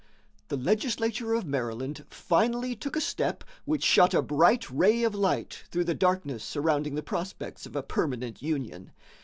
[0.47, 5.63] The legislature of Maryland finally took a step which shot a bright ray of light
[5.69, 8.93] through the darkness surrounding the prospects of a permanent union.